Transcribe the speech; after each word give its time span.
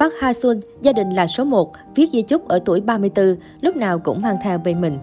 Park 0.00 0.12
Ha 0.18 0.32
Sun, 0.32 0.60
gia 0.80 0.92
đình 0.92 1.10
là 1.10 1.26
số 1.26 1.44
1, 1.44 1.72
viết 1.94 2.10
di 2.10 2.22
chúc 2.22 2.48
ở 2.48 2.58
tuổi 2.64 2.80
34, 2.80 3.36
lúc 3.60 3.76
nào 3.76 3.98
cũng 3.98 4.22
mang 4.22 4.36
theo 4.42 4.58
bên 4.58 4.80
mình. 4.80 4.98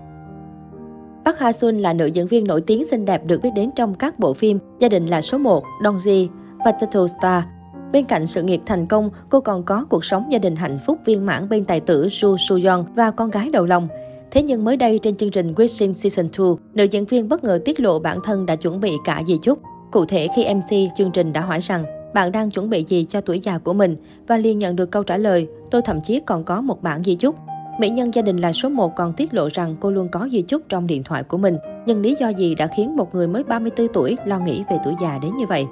Park 1.26 1.38
Ha 1.38 1.52
Sun 1.52 1.80
là 1.80 1.94
nữ 1.94 2.06
diễn 2.06 2.28
viên 2.28 2.48
nổi 2.48 2.62
tiếng 2.62 2.86
xinh 2.86 3.06
đẹp 3.06 3.26
được 3.26 3.42
biết 3.44 3.50
đến 3.56 3.70
trong 3.76 3.96
các 3.96 4.20
bộ 4.20 4.34
phim 4.34 4.60
Gia 4.80 4.90
đình 4.90 5.06
là 5.06 5.22
số 5.22 5.38
1, 5.38 5.64
Dongji, 5.84 6.28
Potato 6.66 7.08
Star. 7.08 7.44
Bên 7.92 8.06
cạnh 8.06 8.28
sự 8.28 8.44
nghiệp 8.44 8.62
thành 8.66 8.86
công, 8.86 9.10
cô 9.30 9.40
còn 9.40 9.64
có 9.64 9.86
cuộc 9.90 10.06
sống 10.06 10.32
gia 10.32 10.40
đình 10.40 10.56
hạnh 10.56 10.78
phúc 10.86 11.00
viên 11.06 11.26
mãn 11.26 11.50
bên 11.50 11.66
tài 11.66 11.80
tử 11.80 12.08
Ju 12.08 12.36
Soo-yeon 12.36 12.84
và 12.96 13.12
con 13.12 13.32
gái 13.32 13.50
đầu 13.50 13.66
lòng. 13.66 13.88
Thế 14.32 14.44
nhưng 14.44 14.64
mới 14.64 14.78
đây 14.78 15.00
trên 15.00 15.16
chương 15.16 15.32
trình 15.32 15.54
Wishing 15.54 15.94
Season 15.94 16.26
2, 16.38 16.48
nữ 16.74 16.84
diễn 16.84 17.06
viên 17.06 17.30
bất 17.30 17.44
ngờ 17.44 17.60
tiết 17.66 17.80
lộ 17.80 18.00
bản 18.00 18.18
thân 18.24 18.46
đã 18.46 18.56
chuẩn 18.56 18.80
bị 18.80 18.92
cả 19.06 19.24
di 19.28 19.38
chúc. 19.38 19.60
Cụ 19.92 20.06
thể 20.06 20.28
khi 20.36 20.54
MC 20.54 20.98
chương 20.98 21.12
trình 21.12 21.34
đã 21.34 21.42
hỏi 21.42 21.60
rằng 21.60 22.01
bạn 22.14 22.32
đang 22.32 22.52
chuẩn 22.52 22.70
bị 22.70 22.86
gì 22.88 23.04
cho 23.04 23.22
tuổi 23.22 23.40
già 23.40 23.58
của 23.58 23.74
mình 23.74 23.96
và 24.28 24.38
liền 24.38 24.60
nhận 24.60 24.76
được 24.76 24.92
câu 24.92 25.04
trả 25.04 25.18
lời 25.18 25.48
tôi 25.72 25.82
thậm 25.82 26.02
chí 26.02 26.20
còn 26.20 26.44
có 26.44 26.62
một 26.62 26.82
bản 26.82 27.04
di 27.04 27.16
chúc. 27.16 27.36
Mỹ 27.80 27.90
nhân 27.90 28.14
gia 28.14 28.22
đình 28.22 28.38
là 28.38 28.54
số 28.54 28.70
1 28.70 28.96
còn 28.96 29.14
tiết 29.14 29.34
lộ 29.34 29.50
rằng 29.54 29.76
cô 29.80 29.92
luôn 29.92 30.08
có 30.12 30.28
di 30.32 30.42
chúc 30.42 30.62
trong 30.70 30.88
điện 30.88 31.04
thoại 31.04 31.24
của 31.24 31.38
mình. 31.38 31.58
Nhưng 31.86 32.02
lý 32.02 32.16
do 32.20 32.30
gì 32.30 32.56
đã 32.56 32.68
khiến 32.68 32.96
một 32.96 33.16
người 33.16 33.28
mới 33.28 33.44
34 33.44 33.88
tuổi 33.94 34.18
lo 34.26 34.40
nghĩ 34.40 34.64
về 34.70 34.78
tuổi 34.86 34.94
già 35.02 35.20
đến 35.22 35.32
như 35.38 35.46
vậy? 35.46 35.66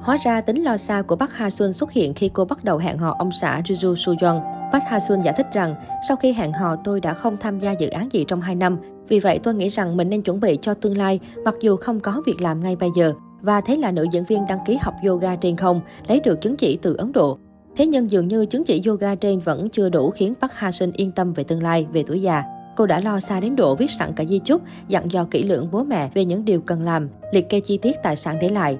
Hóa 0.00 0.16
ra 0.24 0.40
tính 0.40 0.62
lo 0.62 0.76
xa 0.76 1.02
của 1.02 1.16
Park 1.16 1.32
Ha 1.32 1.50
Sun 1.50 1.72
xuất 1.72 1.92
hiện 1.92 2.14
khi 2.14 2.28
cô 2.28 2.44
bắt 2.44 2.64
đầu 2.64 2.78
hẹn 2.78 2.98
hò 2.98 3.16
ông 3.18 3.30
xã 3.40 3.62
Riju 3.64 3.94
Soo-yeon. 3.94 4.40
Park 4.72 4.84
Ha 4.84 5.00
Sun 5.00 5.20
giải 5.20 5.34
thích 5.36 5.46
rằng, 5.52 5.74
sau 6.08 6.16
khi 6.16 6.32
hẹn 6.32 6.52
hò 6.52 6.76
tôi 6.76 7.00
đã 7.00 7.14
không 7.14 7.36
tham 7.40 7.60
gia 7.60 7.72
dự 7.72 7.88
án 7.88 8.12
gì 8.12 8.24
trong 8.28 8.40
2 8.40 8.54
năm. 8.54 8.78
Vì 9.08 9.20
vậy 9.20 9.40
tôi 9.42 9.54
nghĩ 9.54 9.68
rằng 9.68 9.96
mình 9.96 10.10
nên 10.10 10.22
chuẩn 10.22 10.40
bị 10.40 10.58
cho 10.62 10.74
tương 10.74 10.96
lai, 10.96 11.20
mặc 11.44 11.54
dù 11.60 11.76
không 11.76 12.00
có 12.00 12.22
việc 12.26 12.40
làm 12.40 12.60
ngay 12.60 12.76
bây 12.76 12.90
giờ. 12.96 13.12
Và 13.42 13.60
thế 13.60 13.76
là 13.76 13.90
nữ 13.92 14.06
diễn 14.12 14.24
viên 14.24 14.46
đăng 14.48 14.58
ký 14.66 14.78
học 14.80 14.94
yoga 15.06 15.36
trên 15.36 15.56
không, 15.56 15.80
lấy 16.08 16.20
được 16.20 16.40
chứng 16.40 16.56
chỉ 16.56 16.78
từ 16.82 16.94
Ấn 16.98 17.12
Độ. 17.12 17.38
Thế 17.76 17.86
nhưng 17.86 18.10
dường 18.10 18.28
như 18.28 18.46
chứng 18.46 18.64
chỉ 18.64 18.82
yoga 18.86 19.14
trên 19.14 19.40
vẫn 19.40 19.68
chưa 19.68 19.88
đủ 19.88 20.10
khiến 20.10 20.34
Park 20.40 20.52
Ha 20.52 20.72
sinh 20.72 20.92
yên 20.96 21.12
tâm 21.12 21.32
về 21.32 21.44
tương 21.44 21.62
lai, 21.62 21.86
về 21.92 22.04
tuổi 22.06 22.22
già. 22.22 22.44
Cô 22.76 22.86
đã 22.86 23.00
lo 23.00 23.20
xa 23.20 23.40
đến 23.40 23.56
độ 23.56 23.74
viết 23.74 23.90
sẵn 23.90 24.12
cả 24.16 24.24
di 24.24 24.38
chúc, 24.38 24.62
dặn 24.88 25.10
dò 25.10 25.26
kỹ 25.30 25.42
lưỡng 25.42 25.68
bố 25.72 25.84
mẹ 25.84 26.10
về 26.14 26.24
những 26.24 26.44
điều 26.44 26.60
cần 26.60 26.82
làm, 26.82 27.08
liệt 27.32 27.48
kê 27.48 27.60
chi 27.60 27.78
tiết 27.78 27.96
tài 28.02 28.16
sản 28.16 28.38
để 28.40 28.48
lại. 28.48 28.78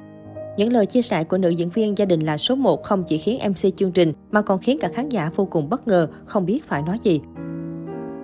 Những 0.56 0.72
lời 0.72 0.86
chia 0.86 1.02
sẻ 1.02 1.24
của 1.24 1.38
nữ 1.38 1.48
diễn 1.48 1.70
viên 1.70 1.98
gia 1.98 2.05
đình 2.05 2.20
là 2.20 2.38
số 2.38 2.55
1 2.55 2.83
không 2.83 3.05
chỉ 3.05 3.18
khiến 3.18 3.38
MC 3.48 3.77
chương 3.77 3.92
trình 3.92 4.12
mà 4.30 4.42
còn 4.42 4.58
khiến 4.58 4.78
cả 4.80 4.88
khán 4.94 5.08
giả 5.08 5.30
vô 5.34 5.44
cùng 5.44 5.68
bất 5.68 5.88
ngờ, 5.88 6.08
không 6.24 6.46
biết 6.46 6.64
phải 6.64 6.83
nói 6.83 6.98
gì. 7.02 7.20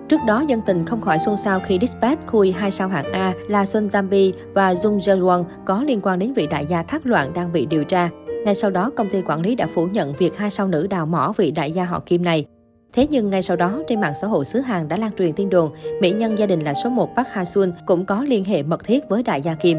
Trước 0.09 0.23
đó, 0.25 0.43
dân 0.47 0.61
tình 0.61 0.85
không 0.85 1.01
khỏi 1.01 1.19
xôn 1.19 1.37
xao 1.37 1.59
khi 1.59 1.77
Dispatch 1.81 2.27
khui 2.27 2.51
hai 2.51 2.71
sao 2.71 2.87
hạng 2.87 3.11
A 3.11 3.33
là 3.47 3.65
Sun 3.65 3.87
Zambi 3.87 4.31
và 4.53 4.73
Jung 4.73 4.99
Jae 4.99 5.43
có 5.65 5.83
liên 5.83 5.99
quan 6.03 6.19
đến 6.19 6.33
vị 6.33 6.47
đại 6.47 6.65
gia 6.65 6.83
thác 6.83 7.05
loạn 7.05 7.33
đang 7.33 7.51
bị 7.53 7.65
điều 7.65 7.83
tra. 7.83 8.09
Ngay 8.45 8.55
sau 8.55 8.71
đó, 8.71 8.91
công 8.97 9.09
ty 9.09 9.21
quản 9.21 9.41
lý 9.41 9.55
đã 9.55 9.67
phủ 9.73 9.85
nhận 9.85 10.13
việc 10.13 10.37
hai 10.37 10.51
sao 10.51 10.67
nữ 10.67 10.87
đào 10.87 11.05
mỏ 11.05 11.33
vị 11.37 11.51
đại 11.51 11.71
gia 11.71 11.85
họ 11.85 11.99
Kim 12.05 12.23
này. 12.23 12.45
Thế 12.93 13.07
nhưng 13.09 13.29
ngay 13.29 13.41
sau 13.41 13.57
đó, 13.57 13.79
trên 13.87 14.01
mạng 14.01 14.13
xã 14.21 14.27
hội 14.27 14.45
xứ 14.45 14.59
Hàn 14.59 14.87
đã 14.87 14.97
lan 14.97 15.11
truyền 15.17 15.33
tin 15.33 15.49
đồn 15.49 15.71
mỹ 16.01 16.11
nhân 16.11 16.37
gia 16.37 16.45
đình 16.45 16.59
là 16.59 16.73
số 16.73 16.89
1 16.89 17.09
Park 17.15 17.27
Ha 17.27 17.45
Sun 17.45 17.71
cũng 17.85 18.05
có 18.05 18.23
liên 18.23 18.45
hệ 18.45 18.63
mật 18.63 18.83
thiết 18.83 19.09
với 19.09 19.23
đại 19.23 19.41
gia 19.41 19.53
Kim. 19.53 19.77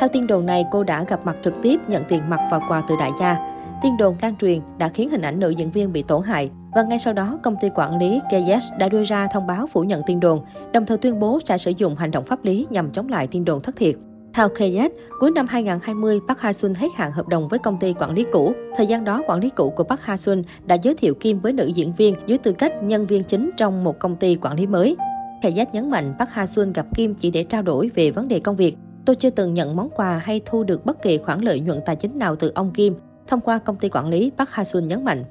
Theo 0.00 0.08
tin 0.12 0.26
đồn 0.26 0.46
này, 0.46 0.64
cô 0.72 0.84
đã 0.84 1.04
gặp 1.04 1.20
mặt 1.24 1.36
trực 1.44 1.54
tiếp 1.62 1.80
nhận 1.88 2.04
tiền 2.08 2.22
mặt 2.30 2.40
và 2.50 2.60
quà 2.68 2.82
từ 2.88 2.96
đại 2.96 3.10
gia. 3.20 3.57
Tin 3.82 3.96
đồn 3.96 4.16
lan 4.22 4.36
truyền 4.36 4.60
đã 4.78 4.88
khiến 4.88 5.10
hình 5.10 5.22
ảnh 5.22 5.40
nữ 5.40 5.50
diễn 5.50 5.70
viên 5.70 5.92
bị 5.92 6.02
tổn 6.02 6.22
hại. 6.22 6.50
Và 6.74 6.82
ngay 6.82 6.98
sau 6.98 7.12
đó, 7.12 7.38
công 7.42 7.56
ty 7.60 7.68
quản 7.74 7.98
lý 7.98 8.20
KS 8.28 8.72
đã 8.78 8.88
đưa 8.88 9.04
ra 9.04 9.26
thông 9.32 9.46
báo 9.46 9.66
phủ 9.66 9.82
nhận 9.82 10.02
tin 10.06 10.20
đồn, 10.20 10.40
đồng 10.72 10.86
thời 10.86 10.98
tuyên 10.98 11.20
bố 11.20 11.38
sẽ 11.44 11.58
sử 11.58 11.72
dụng 11.76 11.96
hành 11.96 12.10
động 12.10 12.24
pháp 12.24 12.44
lý 12.44 12.66
nhằm 12.70 12.90
chống 12.90 13.08
lại 13.08 13.26
tin 13.26 13.44
đồn 13.44 13.62
thất 13.62 13.76
thiệt. 13.76 13.94
Theo 14.34 14.48
KS, 14.48 14.92
cuối 15.20 15.30
năm 15.30 15.46
2020, 15.48 16.20
Park 16.28 16.40
Ha 16.40 16.52
Sun 16.52 16.74
hết 16.74 16.88
hạn 16.96 17.12
hợp 17.12 17.28
đồng 17.28 17.48
với 17.48 17.58
công 17.58 17.78
ty 17.78 17.94
quản 17.98 18.14
lý 18.14 18.24
cũ. 18.32 18.52
Thời 18.76 18.86
gian 18.86 19.04
đó, 19.04 19.22
quản 19.26 19.40
lý 19.40 19.50
cũ 19.50 19.72
của 19.76 19.84
Park 19.84 20.00
Ha 20.00 20.16
Sun 20.16 20.42
đã 20.64 20.74
giới 20.74 20.94
thiệu 20.94 21.14
Kim 21.14 21.40
với 21.40 21.52
nữ 21.52 21.66
diễn 21.66 21.92
viên 21.96 22.14
dưới 22.26 22.38
tư 22.38 22.52
cách 22.52 22.82
nhân 22.82 23.06
viên 23.06 23.24
chính 23.24 23.50
trong 23.56 23.84
một 23.84 23.98
công 23.98 24.16
ty 24.16 24.36
quản 24.40 24.56
lý 24.56 24.66
mới. 24.66 24.96
KS 25.42 25.72
nhấn 25.74 25.90
mạnh 25.90 26.14
Park 26.18 26.30
Ha 26.30 26.46
Sun 26.46 26.72
gặp 26.72 26.86
Kim 26.94 27.14
chỉ 27.14 27.30
để 27.30 27.44
trao 27.44 27.62
đổi 27.62 27.90
về 27.94 28.10
vấn 28.10 28.28
đề 28.28 28.40
công 28.40 28.56
việc. 28.56 28.76
Tôi 29.04 29.16
chưa 29.16 29.30
từng 29.30 29.54
nhận 29.54 29.76
món 29.76 29.90
quà 29.90 30.18
hay 30.24 30.40
thu 30.46 30.64
được 30.64 30.84
bất 30.84 31.02
kỳ 31.02 31.18
khoản 31.18 31.40
lợi 31.40 31.60
nhuận 31.60 31.80
tài 31.86 31.96
chính 31.96 32.18
nào 32.18 32.36
từ 32.36 32.52
ông 32.54 32.70
Kim. 32.70 32.94
Thông 33.28 33.40
qua 33.40 33.58
công 33.58 33.76
ty 33.76 33.88
quản 33.88 34.08
lý, 34.08 34.32
Park 34.38 34.50
Ha 34.50 34.64
Sun 34.64 34.86
nhấn 34.86 35.04
mạnh. 35.04 35.24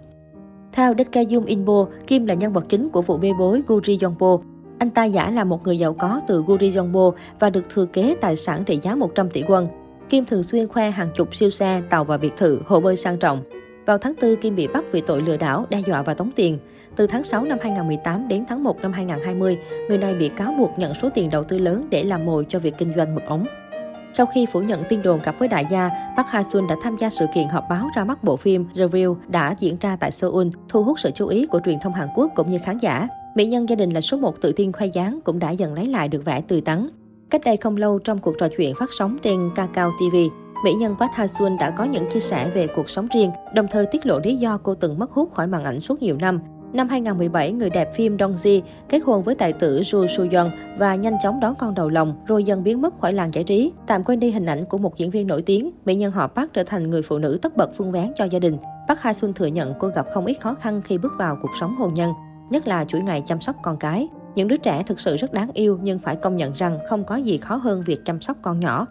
Theo 0.71 0.93
Daekayum 0.97 1.45
Inbo, 1.45 1.87
Kim 2.07 2.25
là 2.25 2.33
nhân 2.33 2.53
vật 2.53 2.65
chính 2.69 2.89
của 2.89 3.01
vụ 3.01 3.17
bê 3.17 3.31
bối 3.39 3.61
Guri 3.67 3.99
Yongbo. 4.01 4.37
Anh 4.79 4.89
ta 4.89 5.03
giả 5.05 5.31
là 5.31 5.43
một 5.43 5.63
người 5.63 5.79
giàu 5.79 5.93
có 5.93 6.21
từ 6.27 6.43
Guri 6.47 6.75
Yongbo 6.75 7.11
và 7.39 7.49
được 7.49 7.69
thừa 7.69 7.85
kế 7.85 8.15
tài 8.21 8.35
sản 8.35 8.63
trị 8.63 8.79
giá 8.79 8.95
100 8.95 9.29
tỷ 9.29 9.43
won. 9.43 9.67
Kim 10.09 10.25
thường 10.25 10.43
xuyên 10.43 10.67
khoe 10.67 10.89
hàng 10.89 11.09
chục 11.15 11.35
siêu 11.35 11.49
xe, 11.49 11.81
tàu 11.89 12.03
và 12.03 12.17
biệt 12.17 12.33
thự, 12.37 12.61
hồ 12.65 12.79
bơi 12.79 12.97
sang 12.97 13.17
trọng. 13.17 13.43
Vào 13.85 13.97
tháng 13.97 14.13
4, 14.21 14.35
Kim 14.35 14.55
bị 14.55 14.67
bắt 14.67 14.85
vì 14.91 15.01
tội 15.01 15.21
lừa 15.21 15.37
đảo, 15.37 15.65
đe 15.69 15.81
dọa 15.87 16.01
và 16.01 16.13
tống 16.13 16.31
tiền. 16.35 16.59
Từ 16.95 17.07
tháng 17.07 17.23
6 17.23 17.43
năm 17.43 17.57
2018 17.61 18.27
đến 18.27 18.43
tháng 18.47 18.63
1 18.63 18.81
năm 18.81 18.93
2020, 18.93 19.57
người 19.89 19.97
này 19.97 20.15
bị 20.15 20.29
cáo 20.29 20.53
buộc 20.57 20.71
nhận 20.77 20.93
số 20.93 21.09
tiền 21.13 21.29
đầu 21.29 21.43
tư 21.43 21.57
lớn 21.57 21.87
để 21.89 22.03
làm 22.03 22.25
mồi 22.25 22.45
cho 22.49 22.59
việc 22.59 22.73
kinh 22.77 22.93
doanh 22.95 23.15
mực 23.15 23.25
ống. 23.25 23.45
Sau 24.13 24.25
khi 24.25 24.45
phủ 24.45 24.61
nhận 24.61 24.83
tin 24.89 25.01
đồn 25.01 25.19
cặp 25.19 25.39
với 25.39 25.47
đại 25.47 25.65
gia, 25.69 25.89
Park 26.17 26.27
Ha 26.27 26.43
Sun 26.43 26.67
đã 26.67 26.75
tham 26.83 26.97
gia 26.97 27.09
sự 27.09 27.25
kiện 27.33 27.47
họp 27.47 27.63
báo 27.69 27.89
ra 27.95 28.03
mắt 28.03 28.23
bộ 28.23 28.37
phim 28.37 28.65
Review 28.73 29.15
đã 29.27 29.55
diễn 29.59 29.77
ra 29.81 29.95
tại 29.95 30.11
Seoul, 30.11 30.47
thu 30.69 30.83
hút 30.83 30.99
sự 30.99 31.11
chú 31.11 31.27
ý 31.27 31.45
của 31.45 31.59
truyền 31.65 31.79
thông 31.79 31.93
Hàn 31.93 32.07
Quốc 32.15 32.31
cũng 32.35 32.51
như 32.51 32.57
khán 32.57 32.77
giả. 32.77 33.07
Mỹ 33.35 33.45
nhân 33.45 33.69
gia 33.69 33.75
đình 33.75 33.89
là 33.89 34.01
số 34.01 34.17
1 34.17 34.41
tự 34.41 34.51
tin 34.51 34.71
khoe 34.71 34.87
dáng 34.87 35.19
cũng 35.23 35.39
đã 35.39 35.51
dần 35.51 35.73
lấy 35.73 35.85
lại 35.85 36.07
được 36.07 36.25
vẻ 36.25 36.41
tươi 36.41 36.61
tắn. 36.61 36.89
Cách 37.29 37.41
đây 37.45 37.57
không 37.57 37.77
lâu 37.77 37.99
trong 37.99 38.19
cuộc 38.19 38.35
trò 38.39 38.47
chuyện 38.57 38.75
phát 38.75 38.89
sóng 38.97 39.17
trên 39.21 39.49
Kakao 39.55 39.91
TV, 39.91 40.15
mỹ 40.63 40.73
nhân 40.73 40.95
Park 40.99 41.11
Ha 41.11 41.27
Sun 41.27 41.57
đã 41.57 41.69
có 41.69 41.83
những 41.83 42.09
chia 42.09 42.19
sẻ 42.19 42.49
về 42.49 42.67
cuộc 42.67 42.89
sống 42.89 43.07
riêng, 43.13 43.31
đồng 43.53 43.67
thời 43.71 43.85
tiết 43.85 44.05
lộ 44.05 44.19
lý 44.19 44.35
do 44.35 44.59
cô 44.63 44.75
từng 44.75 44.99
mất 44.99 45.11
hút 45.11 45.33
khỏi 45.33 45.47
màn 45.47 45.63
ảnh 45.63 45.81
suốt 45.81 46.01
nhiều 46.01 46.17
năm. 46.19 46.39
Năm 46.73 46.89
2017, 46.89 47.51
người 47.51 47.69
đẹp 47.69 47.93
phim 47.93 48.17
Dongji 48.17 48.61
kết 48.89 48.99
hôn 49.05 49.23
với 49.23 49.35
tài 49.35 49.53
tử 49.53 49.81
Ju 49.81 50.05
Soo-yeon 50.05 50.49
và 50.77 50.95
nhanh 50.95 51.17
chóng 51.23 51.39
đón 51.39 51.55
con 51.55 51.73
đầu 51.73 51.89
lòng, 51.89 52.15
rồi 52.25 52.43
dần 52.43 52.63
biến 52.63 52.81
mất 52.81 52.99
khỏi 52.99 53.13
làng 53.13 53.33
giải 53.33 53.43
trí. 53.43 53.71
Tạm 53.87 54.03
quên 54.03 54.19
đi 54.19 54.31
hình 54.31 54.45
ảnh 54.45 54.65
của 54.65 54.77
một 54.77 54.97
diễn 54.97 55.11
viên 55.11 55.27
nổi 55.27 55.41
tiếng, 55.41 55.71
mỹ 55.85 55.95
nhân 55.95 56.11
họ 56.11 56.27
Park 56.27 56.53
trở 56.53 56.63
thành 56.63 56.89
người 56.89 57.01
phụ 57.01 57.17
nữ 57.17 57.39
tất 57.41 57.57
bật 57.57 57.69
phương 57.75 57.91
vén 57.91 58.11
cho 58.15 58.25
gia 58.25 58.39
đình. 58.39 58.57
Park 58.87 58.99
Ha 58.99 59.13
Sun 59.13 59.33
thừa 59.33 59.45
nhận 59.45 59.73
cô 59.79 59.87
gặp 59.87 60.05
không 60.13 60.25
ít 60.25 60.33
khó 60.41 60.53
khăn 60.53 60.81
khi 60.85 60.97
bước 60.97 61.13
vào 61.17 61.37
cuộc 61.41 61.51
sống 61.59 61.75
hôn 61.75 61.93
nhân, 61.93 62.11
nhất 62.49 62.67
là 62.67 62.85
chuỗi 62.85 63.01
ngày 63.01 63.23
chăm 63.25 63.41
sóc 63.41 63.55
con 63.63 63.77
cái. 63.77 64.07
Những 64.35 64.47
đứa 64.47 64.57
trẻ 64.57 64.83
thực 64.87 64.99
sự 64.99 65.15
rất 65.15 65.33
đáng 65.33 65.49
yêu 65.53 65.79
nhưng 65.81 65.99
phải 65.99 66.15
công 66.15 66.37
nhận 66.37 66.53
rằng 66.53 66.79
không 66.87 67.03
có 67.03 67.15
gì 67.15 67.37
khó 67.37 67.55
hơn 67.55 67.83
việc 67.85 68.05
chăm 68.05 68.21
sóc 68.21 68.37
con 68.41 68.59
nhỏ. 68.59 68.85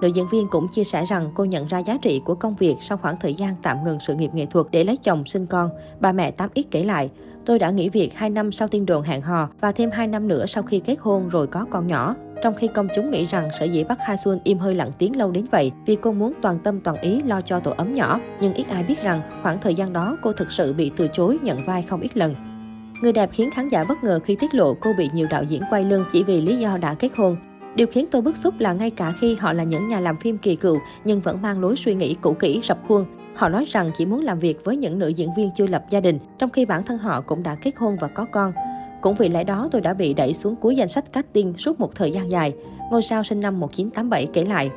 Nữ 0.00 0.08
diễn 0.08 0.28
viên 0.28 0.48
cũng 0.48 0.68
chia 0.68 0.84
sẻ 0.84 1.04
rằng 1.04 1.30
cô 1.34 1.44
nhận 1.44 1.66
ra 1.66 1.78
giá 1.78 1.98
trị 2.02 2.22
của 2.24 2.34
công 2.34 2.56
việc 2.56 2.76
sau 2.80 2.98
khoảng 2.98 3.16
thời 3.20 3.34
gian 3.34 3.54
tạm 3.62 3.84
ngừng 3.84 4.00
sự 4.00 4.14
nghiệp 4.14 4.30
nghệ 4.34 4.46
thuật 4.46 4.66
để 4.70 4.84
lấy 4.84 4.96
chồng 4.96 5.24
sinh 5.26 5.46
con. 5.46 5.70
Bà 6.00 6.12
mẹ 6.12 6.32
8X 6.36 6.62
kể 6.70 6.84
lại, 6.84 7.10
tôi 7.46 7.58
đã 7.58 7.70
nghỉ 7.70 7.88
việc 7.88 8.14
2 8.14 8.30
năm 8.30 8.52
sau 8.52 8.68
tin 8.68 8.86
đồn 8.86 9.02
hẹn 9.02 9.22
hò 9.22 9.48
và 9.60 9.72
thêm 9.72 9.90
2 9.90 10.06
năm 10.06 10.28
nữa 10.28 10.46
sau 10.46 10.62
khi 10.62 10.80
kết 10.80 10.96
hôn 11.00 11.28
rồi 11.28 11.46
có 11.46 11.66
con 11.70 11.86
nhỏ. 11.86 12.14
Trong 12.42 12.54
khi 12.54 12.66
công 12.66 12.88
chúng 12.94 13.10
nghĩ 13.10 13.24
rằng 13.24 13.48
sở 13.58 13.64
dĩ 13.64 13.84
Bắc 13.84 13.98
Ha 14.00 14.16
Sun 14.16 14.38
im 14.44 14.58
hơi 14.58 14.74
lặng 14.74 14.90
tiếng 14.98 15.16
lâu 15.16 15.30
đến 15.30 15.46
vậy 15.50 15.72
vì 15.86 15.96
cô 15.96 16.12
muốn 16.12 16.32
toàn 16.42 16.58
tâm 16.58 16.80
toàn 16.80 17.00
ý 17.00 17.22
lo 17.22 17.40
cho 17.40 17.60
tổ 17.60 17.70
ấm 17.76 17.94
nhỏ. 17.94 18.20
Nhưng 18.40 18.54
ít 18.54 18.66
ai 18.70 18.84
biết 18.84 19.02
rằng 19.02 19.22
khoảng 19.42 19.60
thời 19.60 19.74
gian 19.74 19.92
đó 19.92 20.16
cô 20.22 20.32
thực 20.32 20.52
sự 20.52 20.72
bị 20.72 20.90
từ 20.96 21.08
chối 21.12 21.38
nhận 21.42 21.64
vai 21.66 21.82
không 21.82 22.00
ít 22.00 22.16
lần. 22.16 22.34
Người 23.02 23.12
đẹp 23.12 23.30
khiến 23.32 23.50
khán 23.50 23.68
giả 23.68 23.84
bất 23.84 24.04
ngờ 24.04 24.20
khi 24.24 24.36
tiết 24.36 24.54
lộ 24.54 24.74
cô 24.74 24.92
bị 24.98 25.10
nhiều 25.14 25.26
đạo 25.30 25.42
diễn 25.42 25.62
quay 25.70 25.84
lưng 25.84 26.04
chỉ 26.12 26.22
vì 26.22 26.40
lý 26.40 26.56
do 26.56 26.76
đã 26.76 26.94
kết 26.94 27.10
hôn. 27.16 27.36
Điều 27.76 27.86
khiến 27.86 28.06
tôi 28.10 28.22
bức 28.22 28.36
xúc 28.36 28.54
là 28.58 28.72
ngay 28.72 28.90
cả 28.90 29.12
khi 29.20 29.34
họ 29.34 29.52
là 29.52 29.62
những 29.62 29.88
nhà 29.88 30.00
làm 30.00 30.16
phim 30.16 30.38
kỳ 30.38 30.56
cựu 30.56 30.78
nhưng 31.04 31.20
vẫn 31.20 31.42
mang 31.42 31.60
lối 31.60 31.76
suy 31.76 31.94
nghĩ 31.94 32.14
cũ 32.14 32.32
kỹ, 32.32 32.60
rập 32.64 32.78
khuôn. 32.88 33.04
Họ 33.34 33.48
nói 33.48 33.64
rằng 33.68 33.90
chỉ 33.98 34.06
muốn 34.06 34.24
làm 34.24 34.38
việc 34.38 34.64
với 34.64 34.76
những 34.76 34.98
nữ 34.98 35.08
diễn 35.08 35.30
viên 35.36 35.50
chưa 35.56 35.66
lập 35.66 35.84
gia 35.90 36.00
đình, 36.00 36.18
trong 36.38 36.50
khi 36.50 36.64
bản 36.64 36.82
thân 36.82 36.98
họ 36.98 37.20
cũng 37.20 37.42
đã 37.42 37.54
kết 37.54 37.76
hôn 37.76 37.96
và 38.00 38.08
có 38.08 38.24
con. 38.32 38.52
Cũng 39.02 39.14
vì 39.14 39.28
lẽ 39.28 39.44
đó 39.44 39.68
tôi 39.72 39.80
đã 39.80 39.94
bị 39.94 40.14
đẩy 40.14 40.34
xuống 40.34 40.56
cuối 40.56 40.76
danh 40.76 40.88
sách 40.88 41.12
casting 41.12 41.54
suốt 41.58 41.80
một 41.80 41.94
thời 41.94 42.12
gian 42.12 42.30
dài. 42.30 42.52
Ngôi 42.90 43.02
sao 43.02 43.24
sinh 43.24 43.40
năm 43.40 43.60
1987 43.60 44.26
kể 44.32 44.44
lại. 44.44 44.70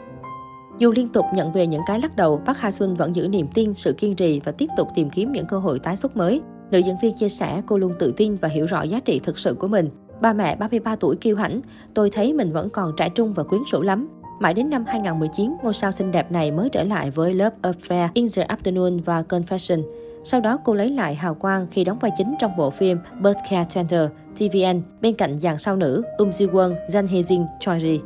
Dù 0.78 0.92
liên 0.92 1.10
tục 1.10 1.26
nhận 1.36 1.52
về 1.52 1.68
những 1.68 1.82
cái 1.88 2.00
lắc 2.02 2.16
đầu, 2.16 2.42
Park 2.46 2.58
Ha 2.58 2.72
Sun 2.72 2.94
vẫn 2.94 3.16
giữ 3.16 3.28
niềm 3.28 3.48
tin, 3.54 3.74
sự 3.74 3.94
kiên 3.94 4.16
trì 4.16 4.40
và 4.40 4.52
tiếp 4.52 4.68
tục 4.78 4.88
tìm 4.96 5.10
kiếm 5.10 5.32
những 5.32 5.46
cơ 5.46 5.60
hội 5.60 5.80
tái 5.80 5.96
xuất 5.96 6.18
mới. 6.18 6.42
Nữ 6.72 6.80
diễn 6.80 6.96
viên 7.02 7.16
chia 7.16 7.30
sẻ 7.30 7.62
cô 7.66 7.78
luôn 7.78 7.94
tự 8.00 8.14
tin 8.18 8.36
và 8.36 8.48
hiểu 8.48 8.66
rõ 8.66 8.82
giá 8.82 9.00
trị 9.00 9.20
thực 9.24 9.40
sự 9.40 9.54
của 9.54 9.68
mình. 9.68 9.90
Ba 10.22 10.34
mẹ 10.34 10.56
33 10.56 10.96
tuổi 10.96 11.16
kiêu 11.16 11.36
hãnh, 11.36 11.62
tôi 11.94 12.10
thấy 12.10 12.34
mình 12.34 12.54
vẫn 12.54 12.70
còn 12.70 12.92
trẻ 12.98 13.10
trung 13.10 13.34
và 13.34 13.44
quyến 13.44 13.62
rũ 13.72 13.82
lắm. 13.82 14.08
Mãi 14.40 14.54
đến 14.54 14.70
năm 14.70 14.86
2019, 14.88 15.56
ngôi 15.64 15.74
sao 15.74 15.92
xinh 15.92 16.12
đẹp 16.12 16.32
này 16.32 16.52
mới 16.52 16.70
trở 16.70 16.84
lại 16.84 17.12
với 17.12 17.34
Love 17.34 17.56
Affair, 17.62 18.10
In 18.14 18.28
the 18.36 18.46
Afternoon 18.46 19.02
và 19.06 19.24
Confession. 19.30 19.84
Sau 20.24 20.40
đó 20.40 20.58
cô 20.64 20.74
lấy 20.74 20.90
lại 20.90 21.16
hào 21.16 21.36
quang 21.36 21.68
khi 21.72 21.84
đóng 21.84 22.00
vai 22.00 22.12
chính 22.18 22.36
trong 22.40 22.58
bộ 22.58 22.70
phim 22.70 22.98
Birth 23.22 23.40
Care 23.50 23.70
Center, 23.74 24.10
TVN, 24.36 24.82
bên 25.02 25.14
cạnh 25.14 25.38
dàn 25.38 25.58
sao 25.58 25.76
nữ 25.76 26.04
Um 26.18 26.30
Ji 26.30 26.50
Won, 26.50 26.76
Jang 26.88 27.08
Hye 27.08 27.22
Jin, 27.22 27.46
Choi 27.60 27.80
Ri. 27.80 28.00